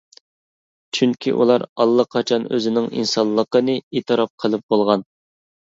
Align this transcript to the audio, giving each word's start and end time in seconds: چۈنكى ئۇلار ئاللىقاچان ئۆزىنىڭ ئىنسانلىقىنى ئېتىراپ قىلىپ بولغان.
چۈنكى 0.99 1.33
ئۇلار 1.41 1.65
ئاللىقاچان 1.85 2.49
ئۆزىنىڭ 2.49 2.91
ئىنسانلىقىنى 2.95 3.79
ئېتىراپ 3.83 4.37
قىلىپ 4.45 4.69
بولغان. 4.77 5.11